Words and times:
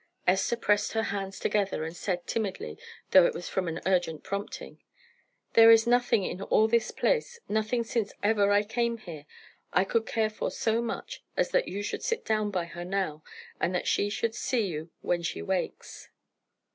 Esther 0.25 0.55
pressed 0.57 0.93
her 0.93 1.03
hands 1.13 1.39
together, 1.39 1.83
and 1.83 1.95
said, 1.95 2.25
timidly, 2.25 2.75
though 3.11 3.27
it 3.27 3.35
was 3.35 3.47
from 3.47 3.67
an 3.67 3.79
urgent 3.85 4.23
prompting 4.23 4.81
"There 5.53 5.69
is 5.69 5.85
nothing 5.85 6.23
in 6.23 6.41
all 6.41 6.67
this 6.67 6.89
place 6.89 7.39
nothing 7.47 7.83
since 7.83 8.11
ever 8.23 8.49
I 8.49 8.63
came 8.63 8.97
here 8.97 9.27
I 9.71 9.83
could 9.83 10.07
care 10.07 10.31
for 10.31 10.49
so 10.49 10.81
much 10.81 11.23
as 11.37 11.51
that 11.51 11.67
you 11.67 11.83
should 11.83 12.01
sit 12.01 12.25
down 12.25 12.49
by 12.49 12.65
her 12.65 12.83
now, 12.83 13.23
and 13.59 13.75
that 13.75 13.85
she 13.87 14.09
should 14.09 14.33
see 14.33 14.65
you 14.65 14.89
when 15.01 15.21
she 15.21 15.43
wakes." 15.43 16.09